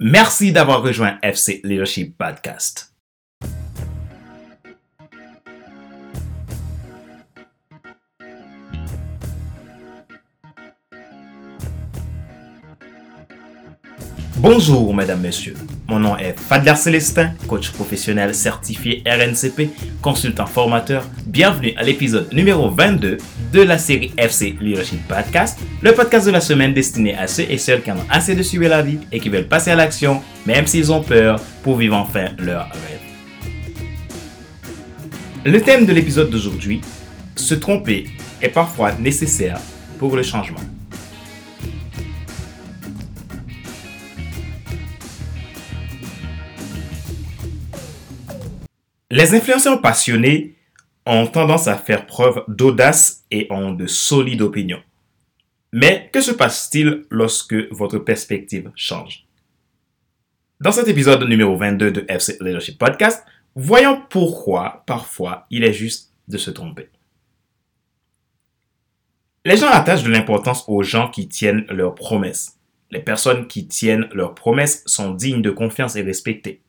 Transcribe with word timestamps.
Merci 0.00 0.52
d'avoir 0.52 0.82
rejoint 0.82 1.18
FC 1.22 1.60
Leadership 1.64 2.16
Podcast. 2.16 2.91
Bonjour, 14.42 14.92
mesdames, 14.92 15.20
messieurs. 15.20 15.54
Mon 15.86 16.00
nom 16.00 16.16
est 16.16 16.36
Fadler 16.36 16.74
Célestin, 16.74 17.30
coach 17.46 17.70
professionnel 17.70 18.34
certifié 18.34 19.04
RNCP, 19.06 19.70
consultant 20.02 20.46
formateur. 20.46 21.06
Bienvenue 21.28 21.74
à 21.76 21.84
l'épisode 21.84 22.26
numéro 22.32 22.68
22 22.68 23.18
de 23.52 23.62
la 23.62 23.78
série 23.78 24.12
FC 24.18 24.56
Leadership 24.60 25.06
Podcast, 25.06 25.60
le 25.80 25.94
podcast 25.94 26.26
de 26.26 26.32
la 26.32 26.40
semaine 26.40 26.74
destiné 26.74 27.16
à 27.16 27.28
ceux 27.28 27.44
et 27.48 27.56
celles 27.56 27.82
qui 27.82 27.92
en 27.92 27.98
ont 27.98 28.06
assez 28.10 28.34
de 28.34 28.42
suivre 28.42 28.66
la 28.66 28.82
vie 28.82 28.98
et 29.12 29.20
qui 29.20 29.28
veulent 29.28 29.46
passer 29.46 29.70
à 29.70 29.76
l'action, 29.76 30.20
même 30.44 30.66
s'ils 30.66 30.90
ont 30.90 31.04
peur, 31.04 31.40
pour 31.62 31.76
vivre 31.76 31.94
enfin 31.94 32.30
leur 32.36 32.64
rêve. 32.64 33.00
Le 35.44 35.60
thème 35.60 35.86
de 35.86 35.92
l'épisode 35.92 36.30
d'aujourd'hui, 36.30 36.80
se 37.36 37.54
tromper 37.54 38.08
est 38.42 38.48
parfois 38.48 38.90
nécessaire 38.98 39.60
pour 40.00 40.16
le 40.16 40.24
changement. 40.24 40.71
Les 49.14 49.34
influenceurs 49.34 49.82
passionnés 49.82 50.54
ont 51.04 51.26
tendance 51.26 51.68
à 51.68 51.76
faire 51.76 52.06
preuve 52.06 52.44
d'audace 52.48 53.26
et 53.30 53.46
ont 53.50 53.72
de 53.72 53.86
solides 53.86 54.40
opinions. 54.40 54.82
Mais 55.70 56.08
que 56.10 56.22
se 56.22 56.30
passe-t-il 56.30 57.04
lorsque 57.10 57.52
votre 57.70 57.98
perspective 57.98 58.70
change? 58.74 59.26
Dans 60.62 60.72
cet 60.72 60.88
épisode 60.88 61.28
numéro 61.28 61.54
22 61.58 61.90
de 61.90 62.06
FC 62.08 62.38
Leadership 62.40 62.78
Podcast, 62.78 63.22
voyons 63.54 64.00
pourquoi 64.08 64.82
parfois 64.86 65.46
il 65.50 65.62
est 65.62 65.74
juste 65.74 66.14
de 66.28 66.38
se 66.38 66.50
tromper. 66.50 66.88
Les 69.44 69.58
gens 69.58 69.68
attachent 69.68 70.04
de 70.04 70.10
l'importance 70.10 70.64
aux 70.68 70.82
gens 70.82 71.10
qui 71.10 71.28
tiennent 71.28 71.66
leurs 71.68 71.94
promesses. 71.94 72.58
Les 72.90 73.00
personnes 73.00 73.46
qui 73.46 73.68
tiennent 73.68 74.08
leurs 74.14 74.34
promesses 74.34 74.82
sont 74.86 75.12
dignes 75.12 75.42
de 75.42 75.50
confiance 75.50 75.96
et 75.96 76.02
respectées. 76.02 76.62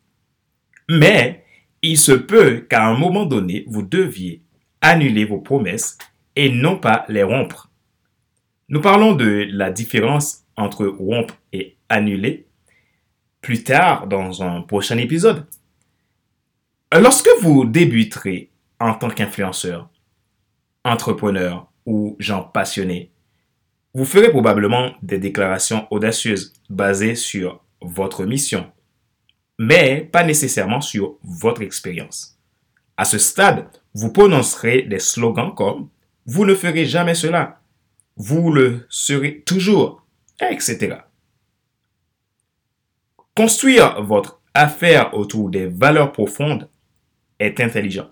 Mais 0.89 1.39
il 1.83 1.97
se 1.97 2.13
peut 2.13 2.65
qu'à 2.67 2.87
un 2.87 2.97
moment 2.97 3.25
donné, 3.25 3.65
vous 3.67 3.83
deviez 3.83 4.41
annuler 4.81 5.25
vos 5.25 5.39
promesses 5.39 5.97
et 6.35 6.49
non 6.49 6.77
pas 6.77 7.05
les 7.09 7.23
rompre. 7.23 7.69
Nous 8.69 8.81
parlons 8.81 9.13
de 9.13 9.45
la 9.51 9.69
différence 9.69 10.45
entre 10.55 10.85
rompre 10.85 11.35
et 11.51 11.75
annuler 11.89 12.47
plus 13.41 13.63
tard 13.63 14.07
dans 14.07 14.41
un 14.41 14.61
prochain 14.61 14.97
épisode. 14.97 15.45
Lorsque 16.97 17.29
vous 17.41 17.65
débuterez 17.65 18.49
en 18.79 18.93
tant 18.93 19.09
qu'influenceur, 19.09 19.89
entrepreneur 20.85 21.69
ou 21.85 22.15
gens 22.19 22.43
passionnés, 22.43 23.11
vous 23.93 24.05
ferez 24.05 24.29
probablement 24.29 24.93
des 25.01 25.19
déclarations 25.19 25.87
audacieuses 25.91 26.53
basées 26.69 27.15
sur 27.15 27.63
votre 27.81 28.25
mission, 28.25 28.71
mais 29.59 30.07
pas 30.11 30.23
nécessairement 30.23 30.81
sur 30.81 31.17
votre 31.23 31.61
expérience. 31.61 32.37
À 32.97 33.05
ce 33.05 33.17
stade, 33.17 33.67
vous 33.93 34.11
prononcerez 34.11 34.83
des 34.83 34.99
slogans 34.99 35.53
comme 35.53 35.89
Vous 36.25 36.45
ne 36.45 36.55
ferez 36.55 36.85
jamais 36.85 37.15
cela, 37.15 37.61
vous 38.15 38.51
le 38.51 38.85
serez 38.89 39.41
toujours, 39.41 40.05
etc. 40.39 40.97
Construire 43.35 44.01
votre 44.03 44.41
affaire 44.53 45.15
autour 45.15 45.49
des 45.49 45.65
valeurs 45.65 46.11
profondes 46.11 46.69
est 47.39 47.59
intelligent. 47.59 48.09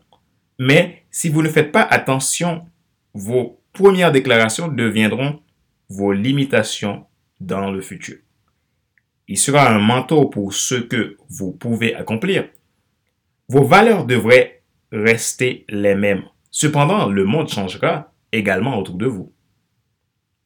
Mais 0.58 1.04
si 1.12 1.30
vous 1.30 1.42
ne 1.42 1.50
faites 1.50 1.72
pas 1.72 1.84
attention, 1.84 2.66
vos 3.14 3.62
premières 3.74 4.12
déclarations 4.12 4.68
deviendront 4.68 5.42
vos 5.90 6.12
limitations 6.12 7.06
dans 7.40 7.72
le 7.72 7.82
futur. 7.82 8.18
Il 9.32 9.38
sera 9.38 9.70
un 9.74 9.80
mentor 9.80 10.30
pour 10.30 10.54
ce 10.54 10.76
que 10.76 11.16
vous 11.30 11.54
pouvez 11.54 11.96
accomplir. 11.96 12.50
Vos 13.48 13.64
valeurs 13.64 14.06
devraient 14.06 14.62
rester 14.92 15.66
les 15.70 15.96
mêmes. 15.96 16.24
Cependant, 16.50 17.08
le 17.08 17.24
monde 17.24 17.48
changera 17.48 18.12
également 18.34 18.78
autour 18.78 18.96
de 18.96 19.06
vous. 19.06 19.32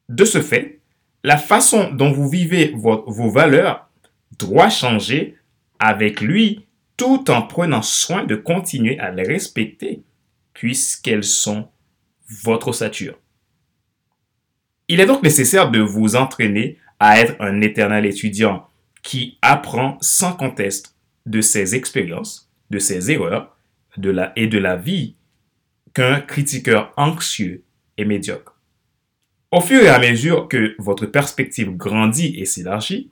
De 0.08 0.24
ce 0.24 0.40
fait, 0.40 0.78
la 1.24 1.36
façon 1.36 1.92
dont 1.94 2.12
vous 2.12 2.28
vivez 2.28 2.74
vos 2.76 3.28
valeurs 3.28 3.90
doit 4.38 4.70
changer 4.70 5.36
avec 5.80 6.20
lui 6.20 6.66
tout 6.96 7.28
en 7.28 7.42
prenant 7.42 7.82
soin 7.82 8.22
de 8.22 8.36
continuer 8.36 9.00
à 9.00 9.10
les 9.10 9.24
respecter 9.24 10.04
puisqu'elles 10.52 11.24
sont 11.24 11.66
votre 12.44 12.68
ossature. 12.68 13.18
Il 14.86 15.00
est 15.00 15.06
donc 15.06 15.24
nécessaire 15.24 15.72
de 15.72 15.80
vous 15.80 16.14
entraîner 16.14 16.78
à 17.00 17.18
être 17.18 17.34
un 17.40 17.60
éternel 17.62 18.06
étudiant 18.06 18.68
qui 19.06 19.38
apprend 19.40 19.98
sans 20.00 20.32
conteste 20.32 20.96
de 21.26 21.40
ses 21.40 21.76
expériences, 21.76 22.50
de 22.70 22.80
ses 22.80 23.12
erreurs 23.12 23.56
de 23.96 24.10
la, 24.10 24.32
et 24.34 24.48
de 24.48 24.58
la 24.58 24.74
vie 24.74 25.14
qu'un 25.94 26.20
critiqueur 26.20 26.92
anxieux 26.96 27.62
et 27.98 28.04
médiocre. 28.04 28.60
Au 29.52 29.60
fur 29.60 29.80
et 29.80 29.88
à 29.88 30.00
mesure 30.00 30.48
que 30.48 30.74
votre 30.80 31.06
perspective 31.06 31.70
grandit 31.76 32.34
et 32.36 32.46
s'élargit, 32.46 33.08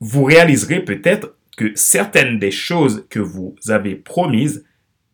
vous 0.00 0.24
réaliserez 0.24 0.84
peut-être 0.84 1.36
que 1.56 1.70
certaines 1.76 2.40
des 2.40 2.50
choses 2.50 3.06
que 3.08 3.20
vous 3.20 3.54
avez 3.68 3.94
promises 3.94 4.64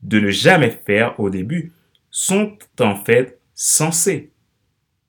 de 0.01 0.21
ne 0.21 0.31
jamais 0.31 0.81
faire 0.87 1.21
au 1.21 1.29
début 1.29 1.73
sont 2.11 2.57
en 2.81 2.97
fait 2.97 3.39
censées, 3.55 4.31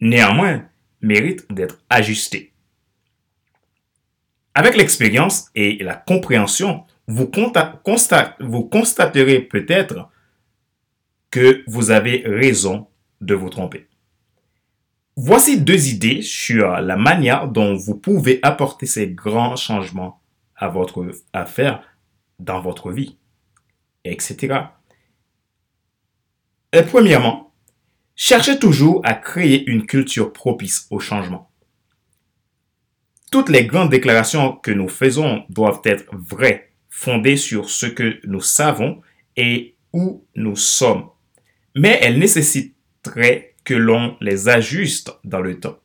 néanmoins, 0.01 0.65
méritent 0.99 1.49
d'être 1.53 1.79
ajustées. 1.89 2.51
Avec 4.57 4.77
l'expérience 4.77 5.49
et 5.53 5.83
la 5.83 5.95
compréhension, 5.95 6.85
vous, 7.07 7.27
constaterez 7.27 9.41
peut-être 9.41 10.09
que 11.29 11.61
vous 11.67 11.91
avez 11.91 12.23
raison 12.25 12.87
de 13.19 13.35
vous 13.35 13.49
tromper. 13.49 13.87
Voici 15.17 15.59
deux 15.59 15.89
idées 15.89 16.21
sur 16.21 16.71
la 16.71 16.95
manière 16.95 17.49
dont 17.49 17.75
vous 17.75 17.95
pouvez 17.95 18.39
apporter 18.43 18.85
ces 18.85 19.09
grands 19.09 19.57
changements 19.57 20.21
à 20.55 20.69
votre 20.69 21.05
affaire 21.33 21.83
dans 22.39 22.61
votre 22.61 22.91
vie, 22.91 23.17
etc. 24.05 24.67
Et 26.71 26.81
premièrement, 26.81 27.53
cherchez 28.15 28.57
toujours 28.57 29.01
à 29.03 29.15
créer 29.15 29.69
une 29.69 29.85
culture 29.85 30.31
propice 30.31 30.87
au 30.91 30.99
changement. 30.99 31.51
Toutes 33.31 33.49
les 33.49 33.65
grandes 33.65 33.89
déclarations 33.89 34.53
que 34.53 34.71
nous 34.71 34.87
faisons 34.87 35.43
doivent 35.49 35.81
être 35.83 36.05
vraies, 36.11 36.71
fondées 36.89 37.37
sur 37.37 37.69
ce 37.69 37.85
que 37.85 38.19
nous 38.25 38.41
savons 38.41 39.01
et 39.35 39.75
où 39.93 40.25
nous 40.35 40.55
sommes. 40.55 41.09
Mais 41.75 41.99
elles 42.01 42.19
nécessiteraient 42.19 43.55
que 43.63 43.73
l'on 43.73 44.15
les 44.21 44.47
ajuste 44.47 45.11
dans 45.23 45.41
le 45.41 45.59
temps. 45.59 45.79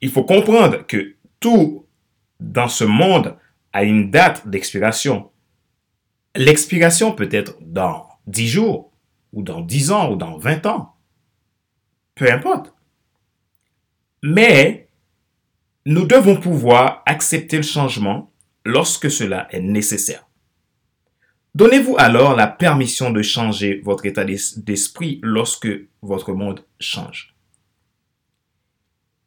Il 0.00 0.10
faut 0.10 0.24
comprendre 0.24 0.86
que 0.86 1.14
tout 1.38 1.86
dans 2.40 2.68
ce 2.68 2.84
monde 2.84 3.36
a 3.72 3.84
une 3.84 4.10
date 4.10 4.48
d'expiration. 4.48 5.30
L'expiration 6.34 7.12
peut 7.12 7.28
être 7.30 7.56
dans 7.60 8.08
10 8.26 8.48
jours, 8.48 8.92
ou 9.32 9.42
dans 9.42 9.60
10 9.60 9.92
ans, 9.92 10.12
ou 10.12 10.16
dans 10.16 10.38
20 10.38 10.66
ans. 10.66 10.94
Peu 12.14 12.30
importe. 12.30 12.74
Mais 14.22 14.88
nous 15.86 16.06
devons 16.06 16.36
pouvoir 16.36 17.02
accepter 17.06 17.56
le 17.56 17.62
changement 17.62 18.32
lorsque 18.64 19.10
cela 19.10 19.48
est 19.50 19.60
nécessaire. 19.60 20.26
Donnez-vous 21.54 21.96
alors 21.98 22.36
la 22.36 22.46
permission 22.46 23.10
de 23.10 23.22
changer 23.22 23.80
votre 23.84 24.06
état 24.06 24.24
d'esprit 24.24 25.20
lorsque 25.22 25.68
votre 26.02 26.32
monde 26.32 26.64
change. 26.78 27.34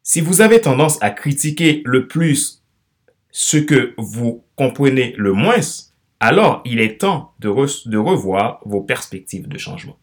Si 0.04 0.22
vous 0.22 0.42
avez 0.42 0.62
tendance 0.62 1.02
à 1.02 1.12
critiquer 1.12 1.82
le 1.86 2.08
plus 2.08 2.64
ce 3.32 3.58
que 3.58 3.94
vous 3.98 4.46
comprenez 4.56 5.14
le 5.18 5.34
moins, 5.34 5.60
alors 6.20 6.62
il 6.66 6.80
est 6.80 7.00
temps 7.00 7.34
de, 7.40 7.50
revoir 7.50 8.60
vos 8.64 8.82
perspectives 8.82 9.48
de 9.48 9.58
changement. 9.58 9.98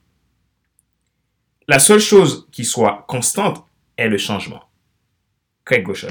La 1.69 1.79
seule 1.79 2.01
chose 2.01 2.49
qui 2.51 2.65
soit 2.65 3.05
constante 3.09 3.65
est 3.97 4.09
le 4.09 4.19
changement. 4.19 4.65
Craig 5.65 5.85
Gauchon. 5.85 6.09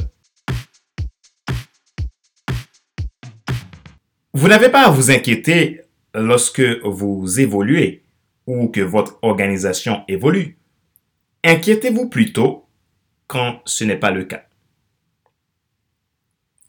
Vous 4.33 4.47
n'avez 4.47 4.69
pas 4.69 4.85
à 4.85 4.91
vous 4.91 5.09
inquiéter 5.09 5.81
lorsque 6.13 6.61
vous 6.83 7.39
évoluez 7.39 8.03
ou 8.45 8.67
que 8.67 8.81
votre 8.81 9.17
organisation 9.23 10.03
évolue. 10.07 10.57
Inquiétez-vous 11.43 12.09
plutôt 12.09 12.65
quand 13.27 13.61
ce 13.65 13.83
n'est 13.83 13.97
pas 13.97 14.11
le 14.11 14.25
cas. 14.25 14.45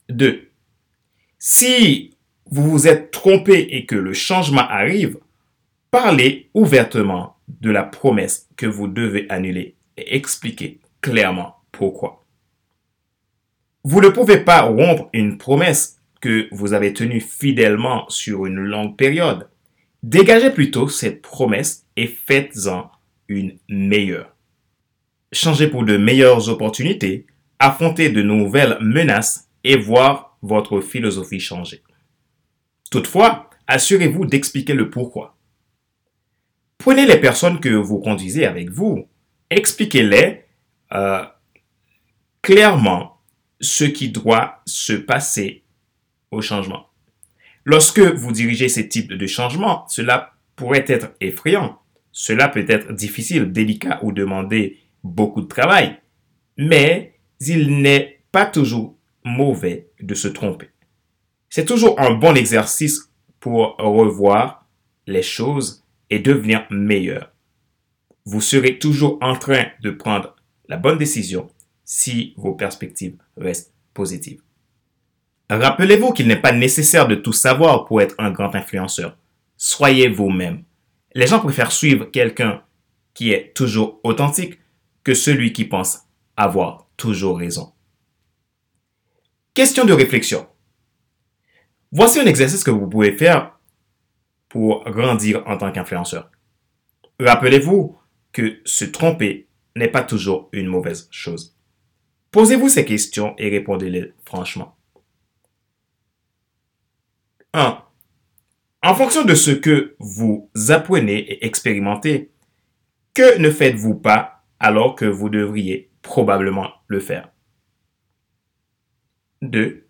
2. 0.09 0.49
Si 1.37 2.17
vous 2.45 2.69
vous 2.69 2.87
êtes 2.87 3.11
trompé 3.11 3.67
et 3.71 3.85
que 3.85 3.95
le 3.95 4.13
changement 4.13 4.67
arrive, 4.67 5.19
parlez 5.91 6.49
ouvertement 6.55 7.37
de 7.47 7.69
la 7.69 7.83
promesse 7.83 8.49
que 8.57 8.65
vous 8.65 8.87
devez 8.87 9.27
annuler 9.29 9.75
et 9.97 10.15
expliquez 10.15 10.79
clairement 11.01 11.57
pourquoi. 11.71 12.25
Vous 13.83 14.01
ne 14.01 14.09
pouvez 14.09 14.39
pas 14.39 14.61
rompre 14.61 15.09
une 15.13 15.37
promesse 15.37 16.00
que 16.21 16.47
vous 16.51 16.73
avez 16.73 16.93
tenue 16.93 17.19
fidèlement 17.19 18.07
sur 18.09 18.45
une 18.45 18.59
longue 18.59 18.95
période. 18.95 19.49
Dégagez 20.03 20.51
plutôt 20.51 20.87
cette 20.87 21.21
promesse 21.21 21.85
et 21.97 22.07
faites-en 22.07 22.91
une 23.27 23.57
meilleure. 23.67 24.35
Changez 25.33 25.67
pour 25.67 25.83
de 25.83 25.97
meilleures 25.97 26.49
opportunités, 26.49 27.25
affrontez 27.59 28.09
de 28.09 28.21
nouvelles 28.21 28.77
menaces 28.81 29.49
et 29.63 29.77
voir 29.77 30.37
votre 30.41 30.81
philosophie 30.81 31.39
changer. 31.39 31.83
Toutefois, 32.89 33.49
assurez-vous 33.67 34.25
d'expliquer 34.25 34.73
le 34.73 34.89
pourquoi. 34.89 35.37
Prenez 36.77 37.05
les 37.05 37.19
personnes 37.19 37.59
que 37.59 37.69
vous 37.69 37.99
conduisez 37.99 38.45
avec 38.45 38.69
vous, 38.69 39.07
expliquez-les 39.49 40.43
euh, 40.93 41.23
clairement 42.41 43.21
ce 43.61 43.83
qui 43.83 44.09
doit 44.09 44.61
se 44.65 44.93
passer 44.93 45.63
au 46.31 46.41
changement. 46.41 46.87
Lorsque 47.63 47.99
vous 47.99 48.31
dirigez 48.31 48.69
ces 48.69 48.89
types 48.89 49.13
de 49.13 49.27
changements, 49.27 49.85
cela 49.87 50.33
pourrait 50.55 50.85
être 50.87 51.11
effrayant. 51.21 51.79
Cela 52.11 52.49
peut 52.49 52.65
être 52.67 52.93
difficile, 52.93 53.51
délicat 53.51 53.99
ou 54.01 54.11
demander 54.11 54.79
beaucoup 55.03 55.41
de 55.41 55.47
travail. 55.47 55.97
Mais 56.57 57.19
il 57.39 57.81
n'est 57.81 58.23
pas 58.31 58.45
toujours 58.45 58.97
mauvais 59.23 59.89
de 60.01 60.13
se 60.15 60.27
tromper. 60.27 60.69
C'est 61.49 61.65
toujours 61.65 61.99
un 61.99 62.11
bon 62.11 62.35
exercice 62.35 63.11
pour 63.39 63.75
revoir 63.77 64.67
les 65.07 65.23
choses 65.23 65.83
et 66.09 66.19
devenir 66.19 66.65
meilleur. 66.69 67.31
Vous 68.25 68.41
serez 68.41 68.77
toujours 68.77 69.17
en 69.21 69.35
train 69.35 69.65
de 69.81 69.89
prendre 69.89 70.35
la 70.67 70.77
bonne 70.77 70.97
décision 70.97 71.49
si 71.83 72.33
vos 72.37 72.53
perspectives 72.53 73.17
restent 73.35 73.73
positives. 73.93 74.41
Rappelez-vous 75.51 76.13
qu'il 76.13 76.27
n'est 76.27 76.39
pas 76.39 76.53
nécessaire 76.53 77.09
de 77.09 77.15
tout 77.15 77.33
savoir 77.33 77.83
pour 77.83 78.01
être 78.01 78.15
un 78.19 78.31
grand 78.31 78.55
influenceur. 78.55 79.17
Soyez 79.57 80.07
vous-même. 80.07 80.63
Les 81.13 81.27
gens 81.27 81.41
préfèrent 81.41 81.73
suivre 81.73 82.05
quelqu'un 82.05 82.63
qui 83.13 83.33
est 83.33 83.53
toujours 83.53 83.99
authentique 84.05 84.59
que 85.03 85.13
celui 85.13 85.51
qui 85.51 85.65
pense 85.65 86.03
avoir 86.37 86.87
toujours 86.95 87.37
raison. 87.37 87.73
Question 89.53 89.83
de 89.83 89.91
réflexion. 89.91 90.47
Voici 91.91 92.21
un 92.21 92.27
exercice 92.27 92.63
que 92.63 92.71
vous 92.71 92.87
pouvez 92.87 93.11
faire 93.11 93.59
pour 94.47 94.85
grandir 94.85 95.43
en 95.47 95.57
tant 95.57 95.73
qu'influenceur. 95.73 96.31
Rappelez-vous 97.19 97.97
que 98.31 98.61
se 98.63 98.85
tromper 98.85 99.49
n'est 99.75 99.89
pas 99.89 100.03
toujours 100.03 100.47
une 100.53 100.67
mauvaise 100.67 101.09
chose. 101.11 101.57
Posez-vous 102.31 102.69
ces 102.69 102.85
questions 102.85 103.35
et 103.37 103.49
répondez-les 103.49 104.13
franchement. 104.23 104.77
1. 107.53 107.83
En 108.83 108.95
fonction 108.95 109.25
de 109.25 109.35
ce 109.35 109.51
que 109.51 109.95
vous 109.99 110.49
apprenez 110.69 111.17
et 111.17 111.45
expérimentez, 111.45 112.31
que 113.13 113.37
ne 113.39 113.51
faites-vous 113.51 113.95
pas 113.95 114.45
alors 114.59 114.95
que 114.95 115.05
vous 115.05 115.29
devriez 115.29 115.91
probablement 116.01 116.69
le 116.87 116.99
faire? 116.99 117.29
2. 119.41 119.85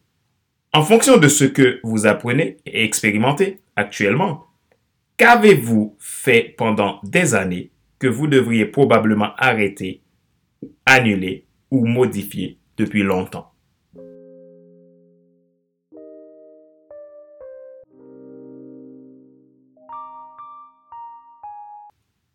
En 0.73 0.83
fonction 0.83 1.17
de 1.17 1.27
ce 1.27 1.43
que 1.43 1.79
vous 1.83 2.07
apprenez 2.07 2.57
et 2.65 2.83
expérimentez 2.83 3.59
actuellement, 3.75 4.47
qu'avez-vous 5.17 5.97
fait 5.99 6.55
pendant 6.57 6.99
des 7.03 7.35
années 7.35 7.71
que 7.99 8.07
vous 8.07 8.27
devriez 8.27 8.65
probablement 8.65 9.35
arrêter, 9.37 10.01
annuler 10.85 11.45
ou 11.69 11.85
modifier 11.85 12.57
depuis 12.77 13.03
longtemps? 13.03 13.50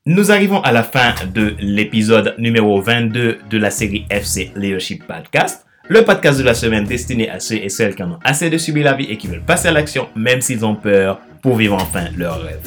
Nous 0.09 0.31
arrivons 0.31 0.61
à 0.61 0.71
la 0.71 0.85
fin 0.85 1.15
de 1.35 1.57
l'épisode 1.59 2.37
numéro 2.39 2.81
22 2.81 3.39
de 3.51 3.59
la 3.59 3.73
série 3.73 4.07
FC 4.09 4.53
Leadership 4.55 5.05
Podcast, 5.05 5.67
le 5.89 6.05
podcast 6.05 6.39
de 6.39 6.45
la 6.45 6.55
semaine 6.55 6.85
destiné 6.85 7.29
à 7.29 7.41
ceux 7.41 7.57
et 7.57 7.69
celles 7.69 7.97
qui 7.97 8.05
en 8.05 8.13
ont 8.13 8.19
assez 8.23 8.49
de 8.49 8.57
subir 8.57 8.85
la 8.85 8.93
vie 8.93 9.07
et 9.07 9.17
qui 9.17 9.27
veulent 9.27 9.43
passer 9.43 9.67
à 9.67 9.73
l'action 9.73 10.07
même 10.15 10.41
s'ils 10.41 10.65
ont 10.65 10.77
peur 10.77 11.19
pour 11.43 11.57
vivre 11.57 11.75
enfin 11.75 12.05
leur 12.17 12.41
rêve. 12.41 12.61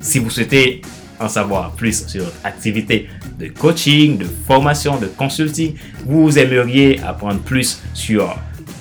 Si 0.00 0.18
vous 0.18 0.30
souhaitez 0.30 0.80
en 1.20 1.28
savoir 1.28 1.72
plus 1.72 2.06
sur 2.06 2.24
votre 2.24 2.38
activité 2.42 3.10
de 3.38 3.48
coaching, 3.48 4.16
de 4.16 4.26
formation, 4.46 4.98
de 4.98 5.08
consulting, 5.08 5.74
vous 6.06 6.38
aimeriez 6.38 7.00
apprendre 7.06 7.40
plus 7.40 7.82
sur 7.92 8.34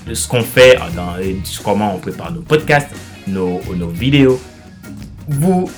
ce 0.10 0.28
qu'on 0.30 0.44
fait, 0.44 0.78
dans, 0.96 1.16
comment 1.62 1.96
on 1.96 2.00
prépare 2.00 2.32
nos 2.32 2.40
podcasts, 2.40 2.88
nos, 3.28 3.60
nos 3.76 3.90
vidéos, 3.90 4.40
vous 5.28 5.70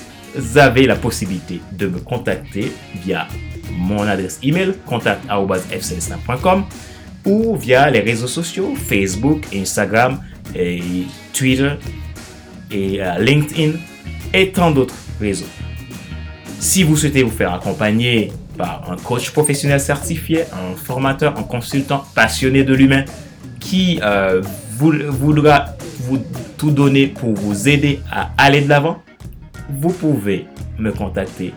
avez 0.56 0.86
la 0.86 0.96
possibilité 0.96 1.60
de 1.72 1.86
me 1.86 1.98
contacter 1.98 2.72
via 3.04 3.26
mon 3.72 4.02
adresse 4.02 4.38
email 4.42 4.74
contact.fcs.com 4.86 6.64
ou 7.26 7.56
via 7.56 7.90
les 7.90 8.00
réseaux 8.00 8.26
sociaux 8.26 8.74
Facebook, 8.76 9.44
Instagram, 9.54 10.20
Twitter 11.32 11.72
et 12.70 13.02
euh, 13.02 13.18
LinkedIn 13.18 13.72
et 14.32 14.50
tant 14.50 14.70
d'autres 14.70 14.94
réseaux. 15.20 15.46
Si 16.58 16.82
vous 16.82 16.96
souhaitez 16.96 17.22
vous 17.22 17.30
faire 17.30 17.54
accompagner 17.54 18.32
par 18.56 18.90
un 18.90 18.96
coach 18.96 19.30
professionnel 19.30 19.80
certifié, 19.80 20.42
un 20.52 20.76
formateur, 20.76 21.38
un 21.38 21.42
consultant 21.42 22.04
passionné 22.14 22.64
de 22.64 22.74
l'humain 22.74 23.04
qui 23.58 23.98
euh, 24.02 24.42
voudra 24.78 25.76
vous 26.00 26.18
tout 26.56 26.70
donner 26.70 27.06
pour 27.06 27.32
vous 27.34 27.68
aider 27.68 28.00
à 28.10 28.30
aller 28.36 28.62
de 28.62 28.68
l'avant, 28.68 29.02
vous 29.72 29.92
pouvez 29.92 30.46
me 30.78 30.92
contacter 30.92 31.54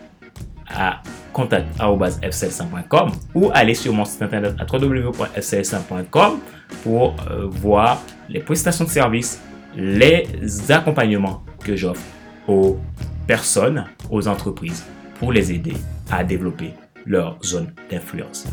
à 0.68 1.02
contact.fcl5.com 1.34 3.12
ou 3.34 3.50
aller 3.54 3.74
sur 3.74 3.94
mon 3.94 4.06
site 4.06 4.22
internet 4.22 4.56
à 4.60 4.66
www.fcl5.com 4.66 6.40
pour 6.84 7.16
euh, 7.30 7.48
voir 7.48 8.02
les 8.30 8.40
prestations 8.40 8.86
de 8.86 8.90
services, 8.90 9.42
les 9.76 10.28
accompagnements 10.72 11.44
que 11.64 11.76
j'offre 11.76 12.04
aux 12.48 12.80
personnes, 13.28 13.86
aux 14.10 14.28
entreprises 14.28 14.86
pour 15.20 15.32
les 15.32 15.52
aider 15.52 15.74
à 16.12 16.24
développer 16.24 16.74
leur 17.06 17.38
zone 17.44 17.74
d'influence. 17.90 18.48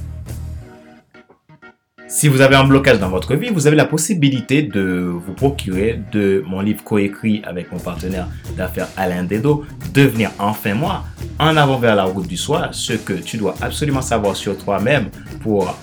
Si 2.11 2.27
vous 2.27 2.41
avez 2.41 2.57
un 2.57 2.65
blocage 2.65 2.99
dans 2.99 3.09
votre 3.09 3.37
vie, 3.37 3.51
vous 3.51 3.69
avez 3.69 3.77
la 3.77 3.85
possibilité 3.85 4.65
de 4.65 5.15
vous 5.15 5.33
procurer 5.33 6.01
de 6.11 6.43
mon 6.45 6.61
livre 6.61 6.83
coécrit 6.83 7.41
avec 7.45 7.71
mon 7.71 7.79
partenaire 7.79 8.27
d'affaires 8.57 8.89
Alain 8.97 9.23
Dedo, 9.23 9.65
Devenir 9.95 10.33
enfin 10.41 10.75
moi, 10.75 11.05
en 11.39 11.57
avant 11.57 11.79
vers 11.79 11.95
la 11.95 12.03
route 12.03 12.27
du 12.27 12.37
soir, 12.37 12.71
ce 12.73 12.95
que 12.95 13.13
tu 13.13 13.37
dois 13.37 13.55
absolument 13.61 14.03
savoir 14.03 14.35
sur 14.35 14.59
toi-même 14.59 15.09
pour 15.41 15.79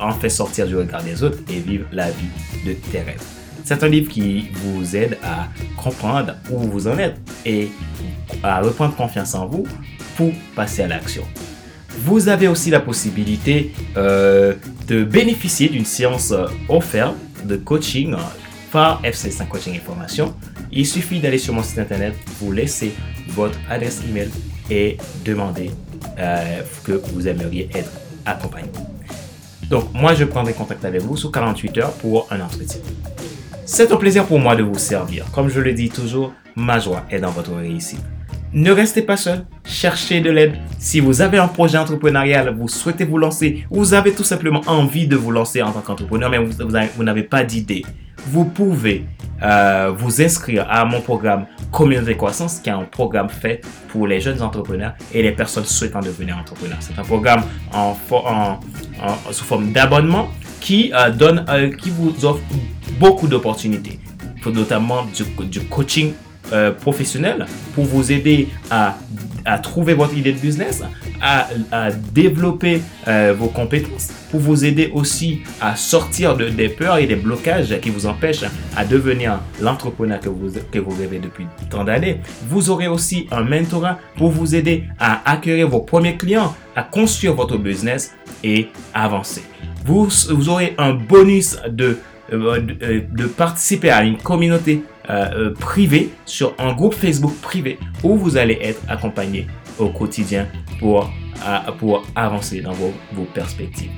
en 0.00 0.28
sortir 0.28 0.68
du 0.68 0.76
regard 0.76 1.02
des 1.02 1.24
autres 1.24 1.38
et 1.50 1.58
vivre 1.58 1.86
la 1.90 2.12
vie 2.12 2.30
de 2.64 2.74
tes 2.74 3.00
rêves. 3.00 3.22
C'est 3.64 3.82
un 3.82 3.88
livre 3.88 4.08
qui 4.08 4.50
vous 4.54 4.94
aide 4.94 5.18
à 5.24 5.48
comprendre 5.76 6.36
où 6.50 6.58
vous 6.58 6.86
en 6.86 6.96
êtes 6.98 7.18
et 7.44 7.68
à 8.44 8.60
reprendre 8.60 8.94
confiance 8.94 9.34
en 9.34 9.46
vous 9.46 9.66
pour 10.16 10.30
passer 10.54 10.82
à 10.82 10.86
l'action. 10.86 11.24
Vous 12.04 12.28
avez 12.28 12.46
aussi 12.46 12.70
la 12.70 12.80
possibilité 12.80 13.72
euh, 13.96 14.54
de 14.86 15.02
bénéficier 15.02 15.68
d'une 15.68 15.84
séance 15.84 16.30
euh, 16.30 16.46
offerte 16.68 17.16
de 17.44 17.56
coaching 17.56 18.14
euh, 18.14 18.18
par 18.70 19.02
FC5 19.02 19.48
Coaching 19.48 19.76
Information. 19.76 20.34
Il 20.70 20.86
suffit 20.86 21.18
d'aller 21.18 21.38
sur 21.38 21.54
mon 21.54 21.62
site 21.62 21.78
internet, 21.78 22.14
vous 22.40 22.52
laisser 22.52 22.92
votre 23.30 23.58
adresse 23.68 24.02
email 24.08 24.28
et 24.70 24.96
demander 25.24 25.70
que 26.84 27.00
vous 27.12 27.26
aimeriez 27.26 27.70
être 27.74 27.90
accompagné. 28.26 28.68
Donc, 29.70 29.92
moi, 29.94 30.14
je 30.14 30.24
prendrai 30.24 30.52
contact 30.52 30.84
avec 30.84 31.00
vous 31.00 31.16
sous 31.16 31.30
48 31.30 31.78
heures 31.78 31.92
pour 31.92 32.26
un 32.30 32.40
entretien. 32.40 32.80
C'est 33.64 33.90
un 33.92 33.96
plaisir 33.96 34.26
pour 34.26 34.38
moi 34.38 34.56
de 34.56 34.62
vous 34.62 34.78
servir. 34.78 35.24
Comme 35.32 35.48
je 35.48 35.60
le 35.60 35.72
dis 35.72 35.88
toujours, 35.88 36.32
ma 36.54 36.78
joie 36.78 37.04
est 37.10 37.20
dans 37.20 37.30
votre 37.30 37.54
réussite. 37.54 38.00
Ne 38.52 38.72
restez 38.72 39.02
pas 39.02 39.16
seul, 39.16 39.44
cherchez 39.64 40.20
de 40.20 40.30
l'aide. 40.30 40.54
Si 40.78 41.00
vous 41.00 41.20
avez 41.20 41.38
un 41.38 41.48
projet 41.48 41.76
entrepreneurial, 41.76 42.54
vous 42.56 42.68
souhaitez 42.68 43.04
vous 43.04 43.18
lancer, 43.18 43.66
vous 43.70 43.92
avez 43.92 44.12
tout 44.12 44.24
simplement 44.24 44.62
envie 44.66 45.06
de 45.06 45.16
vous 45.16 45.30
lancer 45.30 45.60
en 45.62 45.70
tant 45.70 45.80
qu'entrepreneur, 45.80 46.30
mais 46.30 46.38
vous, 46.38 47.02
n'avez 47.04 47.22
pas 47.24 47.44
d'idée, 47.44 47.84
vous 48.26 48.46
pouvez 48.46 49.04
euh, 49.42 49.92
vous 49.94 50.22
inscrire 50.22 50.66
à 50.70 50.84
mon 50.86 51.02
programme 51.02 51.44
Communauté 51.70 52.16
Croissance, 52.16 52.60
qui 52.60 52.70
est 52.70 52.72
un 52.72 52.84
programme 52.84 53.28
fait 53.28 53.60
pour 53.88 54.06
les 54.06 54.20
jeunes 54.20 54.40
entrepreneurs 54.40 54.94
et 55.12 55.22
les 55.22 55.32
personnes 55.32 55.66
souhaitant 55.66 56.00
devenir 56.00 56.38
entrepreneurs. 56.38 56.78
C'est 56.80 56.98
un 56.98 57.04
programme 57.04 57.42
sous 59.30 59.44
forme 59.44 59.72
d'abonnement 59.72 60.28
qui, 60.60 60.90
euh, 60.94 61.10
donne, 61.10 61.44
euh, 61.50 61.70
qui 61.70 61.90
vous 61.90 62.24
offre 62.24 62.40
beaucoup 62.98 63.28
d'opportunités 63.28 63.98
notamment 64.50 65.06
du, 65.50 65.60
coaching 65.60 66.12
euh, 66.52 66.70
professionnel 66.70 67.46
pour 67.74 67.84
vous 67.84 68.12
aider 68.12 68.48
à, 68.70 68.96
à, 69.44 69.58
trouver 69.58 69.94
votre 69.94 70.16
idée 70.16 70.32
de 70.32 70.38
business, 70.38 70.82
à, 71.20 71.48
à 71.70 71.90
développer 71.90 72.82
euh, 73.06 73.34
vos 73.38 73.48
compétences, 73.48 74.08
pour 74.30 74.40
vous 74.40 74.64
aider 74.64 74.90
aussi 74.94 75.40
à 75.60 75.76
sortir 75.76 76.36
de, 76.36 76.48
des 76.48 76.68
peurs 76.68 76.98
et 76.98 77.06
des 77.06 77.16
blocages 77.16 77.78
qui 77.80 77.90
vous 77.90 78.06
empêchent 78.06 78.44
à 78.76 78.84
devenir 78.84 79.40
l'entrepreneur 79.60 80.20
que 80.20 80.28
vous, 80.28 80.52
que 80.70 80.78
vous 80.78 80.94
rêvez 80.98 81.18
depuis 81.18 81.46
tant 81.70 81.84
d'années. 81.84 82.20
Vous 82.48 82.70
aurez 82.70 82.88
aussi 82.88 83.26
un 83.30 83.42
mentorat 83.42 83.98
pour 84.16 84.30
vous 84.30 84.54
aider 84.54 84.84
à 84.98 85.30
acquérir 85.30 85.68
vos 85.68 85.80
premiers 85.80 86.16
clients, 86.16 86.54
à 86.76 86.82
construire 86.82 87.34
votre 87.34 87.56
business 87.56 88.14
et 88.42 88.68
avancer. 88.94 89.42
Vous, 89.84 90.08
vous 90.30 90.48
aurez 90.48 90.74
un 90.78 90.92
bonus 90.92 91.58
de 91.68 91.98
euh, 92.30 92.60
euh, 92.82 93.00
de, 93.10 93.24
participer 93.26 93.88
à 93.88 94.04
une 94.04 94.18
communauté 94.18 94.82
euh, 95.10 95.54
privée 95.54 96.10
sur 96.26 96.54
un 96.58 96.74
groupe 96.74 96.94
Facebook 96.94 97.34
privé 97.40 97.78
où 98.02 98.16
vous 98.16 98.36
allez 98.36 98.58
être 98.62 98.80
accompagné 98.88 99.46
au 99.78 99.88
quotidien 99.88 100.48
pour, 100.78 101.10
avancer 102.14 102.60
dans 102.60 102.72
vos, 102.72 102.92
vos 103.12 103.24
perspectives. 103.24 103.90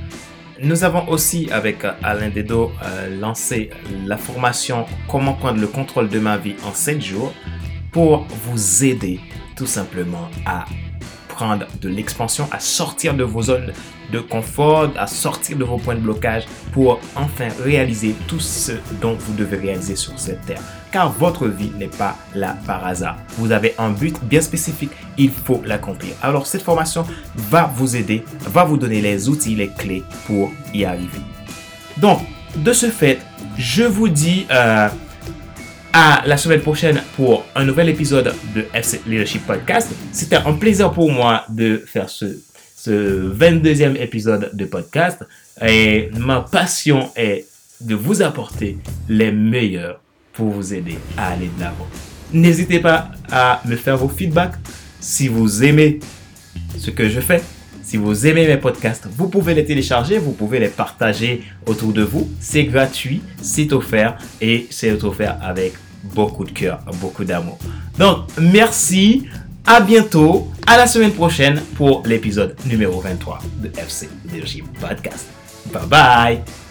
Nous 0.63 0.85
avons 0.85 1.09
aussi 1.09 1.49
avec 1.51 1.85
Alain 2.03 2.29
Dedo 2.29 2.71
lancé 3.19 3.71
la 4.07 4.19
formation 4.19 4.85
Comment 5.09 5.33
prendre 5.33 5.59
le 5.59 5.67
contrôle 5.67 6.11
de 6.11 6.19
ma 6.19 6.37
vie 6.37 6.55
en 6.67 6.75
7 6.75 7.01
jours 7.01 7.33
pour 7.93 8.27
vous 8.45 8.85
aider 8.85 9.21
tout 9.57 9.67
simplement 9.67 10.29
à 10.45 10.67
de 11.81 11.89
l'expansion, 11.89 12.49
à 12.53 12.61
sortir 12.61 13.15
de 13.15 13.25
vos 13.25 13.43
zones 13.43 13.73
de 14.13 14.19
confort, 14.19 14.91
à 14.97 15.07
sortir 15.07 15.57
de 15.57 15.65
vos 15.65 15.79
points 15.79 15.95
de 15.95 16.01
blocage 16.01 16.45
pour 16.73 17.01
enfin 17.17 17.49
réaliser 17.63 18.15
tout 18.27 18.41
ce 18.41 18.73
dont 19.01 19.15
vous 19.15 19.35
devez 19.35 19.57
réaliser 19.57 19.97
sur 19.97 20.19
cette 20.19 20.45
terre. 20.47 20.61
Car 20.91 21.13
votre 21.13 21.47
vie 21.47 21.71
n'est 21.79 21.87
pas 21.87 22.17
là 22.35 22.57
par 22.67 22.85
hasard. 22.85 23.17
Vous 23.39 23.53
avez 23.53 23.75
un 23.79 23.91
but 23.91 24.17
bien 24.25 24.41
spécifique, 24.41 24.91
il 25.17 25.31
faut 25.31 25.63
l'accomplir. 25.65 26.15
Alors 26.23 26.47
cette 26.47 26.63
formation 26.63 27.07
va 27.37 27.71
vous 27.75 27.97
aider, 27.97 28.25
va 28.41 28.65
vous 28.65 28.77
donner 28.77 29.01
les 29.01 29.29
outils, 29.29 29.55
les 29.55 29.69
clés 29.69 30.03
pour 30.27 30.51
y 30.75 30.85
arriver. 30.85 31.21
Donc, 31.99 32.21
de 32.57 32.73
ce 32.73 32.87
fait, 32.91 33.21
je 33.57 33.85
vous 33.85 34.09
dis 34.09 34.47
euh, 34.51 34.89
à 35.93 36.23
la 36.27 36.37
semaine 36.37 36.61
prochaine 36.61 37.03
pour 37.17 37.45
un 37.55 37.65
nouvel 37.65 37.89
épisode 37.89 38.35
de 38.55 38.67
FC 38.73 39.01
Leadership 39.07 39.47
Podcast. 39.47 39.91
C'était 40.13 40.37
un 40.37 40.53
plaisir 40.55 40.93
pour 40.93 41.11
moi 41.11 41.45
de 41.49 41.83
faire 41.87 42.09
ce 42.09 42.39
ce 42.83 43.31
22e 43.35 44.01
épisode 44.01 44.51
de 44.55 44.65
podcast. 44.65 45.23
Et 45.61 46.11
ma 46.17 46.41
passion 46.41 47.11
est 47.15 47.47
de 47.81 47.95
vous 47.95 48.23
apporter 48.23 48.79
les 49.09 49.31
meilleurs 49.31 50.01
pour 50.33 50.49
vous 50.51 50.73
aider 50.73 50.97
à 51.17 51.33
aller 51.33 51.51
de 51.57 51.61
l'avant. 51.61 51.87
N'hésitez 52.33 52.79
pas 52.79 53.11
à 53.31 53.61
me 53.67 53.77
faire 53.77 53.99
vos 53.99 54.09
feedbacks 54.09 54.55
si 54.99 55.29
vous 55.29 55.63
aimez 55.63 56.01
ce 56.79 56.91
que 56.91 57.09
je 57.09 57.21
fais. 57.21 57.43
Si 57.91 57.97
vous 57.97 58.25
aimez 58.25 58.47
mes 58.47 58.57
podcasts, 58.57 59.09
vous 59.11 59.27
pouvez 59.27 59.53
les 59.53 59.65
télécharger, 59.65 60.19
vous 60.19 60.31
pouvez 60.31 60.61
les 60.61 60.69
partager 60.69 61.43
autour 61.67 61.93
de 61.93 62.03
vous. 62.03 62.31
C'est 62.39 62.63
gratuit, 62.63 63.21
c'est 63.43 63.73
offert 63.73 64.17
et 64.41 64.69
c'est 64.71 65.03
offert 65.03 65.37
avec 65.43 65.73
beaucoup 66.05 66.45
de 66.45 66.53
cœur, 66.53 66.79
beaucoup 67.01 67.25
d'amour. 67.25 67.59
Donc, 67.99 68.29
merci. 68.41 69.27
À 69.67 69.81
bientôt, 69.81 70.47
à 70.69 70.77
la 70.77 70.87
semaine 70.87 71.11
prochaine 71.11 71.61
pour 71.75 72.05
l'épisode 72.07 72.55
numéro 72.65 73.01
23 73.01 73.41
de 73.61 73.73
FC 73.77 74.09
Leadership 74.33 74.67
Podcast. 74.79 75.27
Bye 75.73 75.89
bye 75.89 76.70